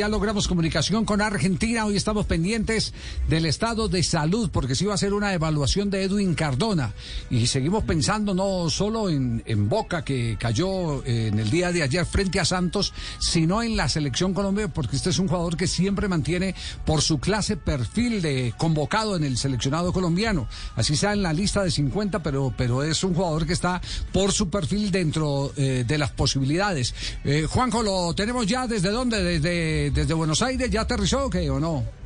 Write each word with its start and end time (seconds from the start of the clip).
Ya 0.00 0.08
logramos 0.08 0.48
comunicación 0.48 1.04
con 1.04 1.20
Argentina. 1.20 1.84
Hoy 1.84 1.94
estamos 1.94 2.24
pendientes 2.24 2.94
del 3.28 3.44
estado 3.44 3.86
de 3.86 4.02
salud 4.02 4.48
porque 4.50 4.74
se 4.74 4.84
iba 4.84 4.94
a 4.94 4.94
hacer 4.94 5.12
una 5.12 5.34
evaluación 5.34 5.90
de 5.90 6.04
Edwin 6.04 6.34
Cardona. 6.34 6.94
Y 7.28 7.48
seguimos 7.48 7.84
pensando 7.84 8.32
no 8.32 8.70
solo 8.70 9.10
en, 9.10 9.42
en 9.44 9.68
Boca, 9.68 10.02
que 10.02 10.38
cayó 10.40 11.04
eh, 11.04 11.26
en 11.26 11.38
el 11.38 11.50
día 11.50 11.70
de 11.70 11.82
ayer 11.82 12.06
frente 12.06 12.40
a 12.40 12.46
Santos, 12.46 12.94
sino 13.18 13.62
en 13.62 13.76
la 13.76 13.90
selección 13.90 14.32
Colombia, 14.32 14.68
porque 14.68 14.96
este 14.96 15.10
es 15.10 15.18
un 15.18 15.28
jugador 15.28 15.58
que 15.58 15.66
siempre 15.66 16.08
mantiene 16.08 16.54
por 16.86 17.02
su 17.02 17.18
clase 17.18 17.58
perfil 17.58 18.22
de 18.22 18.54
convocado 18.56 19.16
en 19.16 19.24
el 19.24 19.36
seleccionado 19.36 19.92
colombiano. 19.92 20.48
Así 20.76 20.96
sea 20.96 21.12
en 21.12 21.22
la 21.22 21.34
lista 21.34 21.62
de 21.62 21.70
50, 21.70 22.22
pero, 22.22 22.54
pero 22.56 22.82
es 22.82 23.04
un 23.04 23.12
jugador 23.12 23.46
que 23.46 23.52
está 23.52 23.82
por 24.14 24.32
su 24.32 24.48
perfil 24.48 24.90
dentro 24.90 25.52
eh, 25.58 25.84
de 25.86 25.98
las 25.98 26.10
posibilidades. 26.12 26.94
Eh, 27.22 27.46
Juanjo, 27.46 27.82
¿lo 27.82 28.14
tenemos 28.14 28.46
ya 28.46 28.66
desde 28.66 28.88
dónde? 28.88 29.22
Desde 29.22 29.89
desde 29.92 30.14
Buenos 30.14 30.42
Aires 30.42 30.70
ya 30.70 30.82
aterrizó 30.82 31.26
o 31.26 31.30
qué 31.30 31.48
o 31.50 31.60
no? 31.60 31.99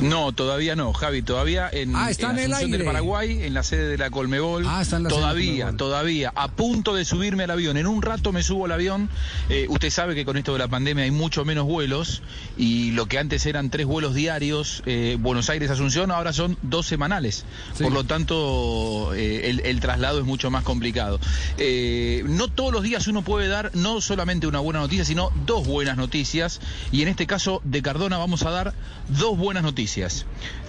No, 0.00 0.32
todavía 0.32 0.76
no, 0.76 0.92
Javi, 0.92 1.22
todavía 1.22 1.70
en, 1.72 1.96
ah, 1.96 2.10
está 2.10 2.30
en, 2.30 2.38
en 2.38 2.44
el 2.44 2.54
aire. 2.54 2.78
del 2.78 2.86
Paraguay, 2.86 3.44
en 3.44 3.54
la 3.54 3.62
sede 3.62 3.88
de 3.88 3.96
la 3.96 4.10
Colmebol. 4.10 4.64
Ah, 4.66 4.82
está 4.82 4.98
en 4.98 5.04
la 5.04 5.08
todavía, 5.08 5.68
sede 5.68 5.76
todavía, 5.78 6.32
a 6.34 6.48
punto 6.48 6.94
de 6.94 7.04
subirme 7.04 7.44
al 7.44 7.50
avión. 7.50 7.76
En 7.78 7.86
un 7.86 8.02
rato 8.02 8.30
me 8.32 8.42
subo 8.42 8.66
al 8.66 8.72
avión. 8.72 9.08
Eh, 9.48 9.66
usted 9.70 9.90
sabe 9.90 10.14
que 10.14 10.24
con 10.24 10.36
esto 10.36 10.52
de 10.52 10.58
la 10.58 10.68
pandemia 10.68 11.04
hay 11.04 11.10
mucho 11.10 11.44
menos 11.44 11.64
vuelos 11.64 12.22
y 12.58 12.90
lo 12.92 13.06
que 13.06 13.18
antes 13.18 13.46
eran 13.46 13.70
tres 13.70 13.86
vuelos 13.86 14.14
diarios, 14.14 14.82
eh, 14.84 15.16
Buenos 15.18 15.48
Aires-Asunción, 15.48 16.10
ahora 16.10 16.34
son 16.34 16.58
dos 16.62 16.86
semanales. 16.86 17.44
Sí. 17.74 17.84
Por 17.84 17.92
lo 17.92 18.04
tanto, 18.04 19.14
eh, 19.14 19.48
el, 19.48 19.60
el, 19.60 19.80
traslado 19.80 20.18
es 20.18 20.26
mucho 20.26 20.50
más 20.50 20.62
complicado. 20.62 21.18
Eh, 21.56 22.22
no 22.26 22.48
todos 22.48 22.72
los 22.72 22.82
días 22.82 23.06
uno 23.08 23.22
puede 23.22 23.48
dar 23.48 23.70
no 23.74 24.02
solamente 24.02 24.46
una 24.46 24.58
buena 24.58 24.80
noticia, 24.80 25.04
sino 25.06 25.30
dos 25.46 25.66
buenas 25.66 25.96
noticias. 25.96 26.60
Y 26.92 27.00
en 27.00 27.08
este 27.08 27.26
caso 27.26 27.62
de 27.64 27.80
Cardona 27.80 28.18
vamos 28.18 28.42
a 28.42 28.50
dar 28.50 28.74
dos 29.08 29.38
buenas 29.38 29.62
noticias. 29.62 29.85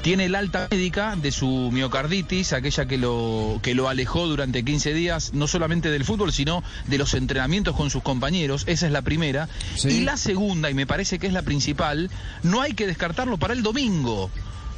Tiene 0.02 0.26
el 0.26 0.36
alta 0.36 0.68
médica 0.72 1.16
de 1.16 1.32
su 1.32 1.70
miocarditis, 1.72 2.54
aquella 2.54 2.86
que 2.88 2.98
lo, 2.98 3.60
que 3.62 3.76
lo 3.76 3.90
alejó 3.90 4.28
durante 4.28 4.64
15 4.64 4.94
días, 4.94 5.34
no 5.34 5.48
solamente 5.48 5.90
del 5.90 6.06
fútbol, 6.06 6.32
sino 6.32 6.64
de 6.88 6.98
los 6.98 7.14
entrenamientos 7.14 7.76
con 7.76 7.90
sus 7.90 8.04
compañeros. 8.04 8.64
Esa 8.68 8.86
es 8.86 8.92
la 8.92 9.02
primera. 9.02 9.50
Sí. 9.76 9.90
Y 9.90 10.02
la 10.02 10.18
segunda, 10.18 10.70
y 10.70 10.74
me 10.74 10.88
parece 10.88 11.20
que 11.20 11.28
es 11.28 11.34
la 11.34 11.42
principal, 11.42 12.10
no 12.44 12.62
hay 12.62 12.74
que 12.74 12.88
descartarlo 12.88 13.38
para 13.38 13.54
el 13.54 13.64
domingo. 13.64 14.30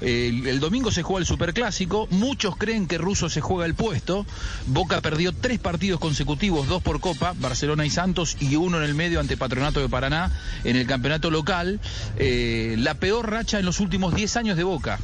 El, 0.01 0.59
domingo 0.59 0.91
se 0.91 1.03
juega 1.03 1.19
el 1.19 1.25
Superclásico, 1.25 2.07
muchos 2.11 2.55
creen 2.55 2.87
que 2.87 2.97
Russo 2.97 3.29
se 3.29 3.41
juega 3.41 3.65
el 3.65 3.73
puesto, 3.73 4.25
Boca 4.67 5.01
perdió 5.01 5.33
tres 5.33 5.59
partidos 5.59 5.99
consecutivos, 5.99 6.67
dos 6.67 6.81
por 6.81 6.99
Copa, 6.99 7.33
Barcelona 7.39 7.85
y 7.85 7.89
Santos, 7.89 8.37
y 8.39 8.55
uno 8.55 8.77
en 8.77 8.83
el 8.83 8.95
medio 8.95 9.19
ante 9.19 9.37
Patronato 9.37 9.79
de 9.79 9.89
Paraná 9.89 10.31
en 10.63 10.75
el 10.75 10.87
campeonato 10.87 11.31
local, 11.31 11.79
eh, 12.17 12.75
la 12.77 12.95
peor 12.95 13.29
racha 13.29 13.59
en 13.59 13.65
los 13.65 13.79
últimos 13.79 14.15
10 14.15 14.37
años 14.37 14.57
de 14.57 14.63
Boca. 14.63 14.99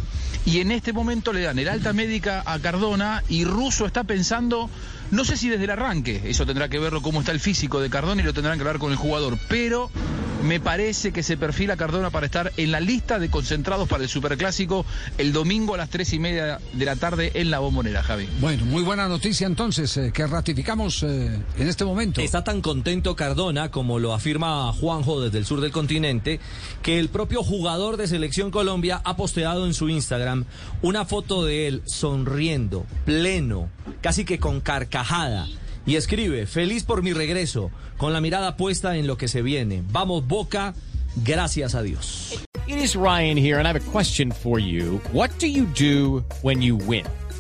Y 0.46 0.60
en 0.60 0.72
este 0.72 0.94
momento 0.94 1.34
le 1.34 1.42
dan 1.42 1.58
el 1.58 1.68
alta 1.68 1.92
médica 1.92 2.44
a 2.46 2.60
Cardona 2.60 3.24
y 3.28 3.46
Russo 3.46 3.88
está 3.88 4.04
pensando, 4.04 4.70
no 5.10 5.26
sé 5.26 5.38
si 5.38 5.50
desde 5.50 5.64
el 5.64 5.72
arranque, 5.72 6.22
eso 6.26 6.46
tendrá 6.46 6.70
que 6.70 6.78
verlo 6.78 7.02
cómo 7.02 7.20
está 7.20 7.32
el 7.32 7.40
físico 7.40 7.82
de 7.82 7.90
Cardona 7.90 8.22
y 8.22 8.26
lo 8.26 8.34
tendrán 8.34 8.58
que 8.58 8.62
hablar 8.62 8.78
con 8.78 8.92
el 8.92 8.98
jugador, 8.98 9.40
pero 9.50 9.90
me 10.46 10.60
parece 10.60 11.12
que 11.12 11.24
se 11.24 11.38
perfila 11.38 11.76
Cardona 11.76 12.12
para 12.12 12.28
estar 12.28 12.54
en 12.56 12.72
la 12.72 12.80
lista 12.80 13.20
de 13.20 13.30
concentrados 13.30 13.90
para 13.90 14.04
el 14.04 14.10
Superclásico 14.10 14.86
el 15.18 15.34
domingo 15.34 15.74
a 15.74 15.78
las 15.78 15.90
tres 15.90 16.14
y 16.14 16.20
media 16.20 16.60
de 16.74 16.86
la 16.86 16.96
tarde 16.96 17.32
en 17.34 17.50
la 17.50 17.60
bombonera, 17.60 18.04
Javi. 18.04 18.30
Bueno, 18.40 18.66
muy 18.66 18.84
buena 18.84 19.08
noticia 19.08 19.48
entonces, 19.48 19.98
eh, 19.98 20.12
que 20.14 20.26
ratificamos 20.28 21.04
eh, 21.04 21.40
en 21.58 21.68
este 21.68 21.84
momento. 21.84 22.22
Está 22.22 22.44
tan 22.44 22.62
contento 22.62 23.16
Cardona, 23.16 23.72
como 23.72 24.00
lo 24.00 24.14
afirma 24.14 24.72
Juanjo 24.74 25.22
desde 25.22 25.40
el 25.40 25.46
sur 25.46 25.62
del 25.62 25.72
continente, 25.72 26.40
que 26.82 27.00
el 27.00 27.10
propio 27.10 27.44
jugador 27.44 27.98
de 27.98 28.08
Selección 28.08 28.52
Colombia 28.52 29.02
ha 29.04 29.16
posteado 29.16 29.66
en 29.66 29.74
su 29.74 29.90
Instagram 29.90 30.46
una 30.82 31.06
foto 31.06 31.44
de 31.44 31.68
él 31.68 31.82
sonriendo, 31.86 32.86
pleno, 33.06 33.70
casi 34.02 34.26
que 34.26 34.40
con 34.40 34.62
carcajada. 34.62 35.48
Y 35.86 35.96
escribe, 35.96 36.48
feliz 36.48 36.84
por 36.84 37.04
mi 37.04 37.14
regreso, 37.14 37.70
con 37.98 38.12
la 38.12 38.22
mirada 38.22 38.58
puesta 38.58 38.98
en 38.98 39.06
lo 39.06 39.18
que 39.18 39.28
se 39.28 39.42
viene. 39.42 39.84
Vamos, 39.92 40.28
Boca, 40.28 40.74
gracias 41.24 41.76
a 41.76 41.84
Dios. 41.84 42.40
It 42.68 42.78
is 42.78 42.96
Ryan 42.96 43.38
here, 43.38 43.60
and 43.60 43.68
I 43.68 43.72
have 43.72 43.80
a 43.80 43.92
question 43.92 44.32
for 44.32 44.60
you. 44.60 45.00
What 45.14 45.30
do 45.40 45.46
you 45.46 45.66
do 45.66 46.24
when 46.42 46.64
you 46.64 46.76
win? 46.76 47.06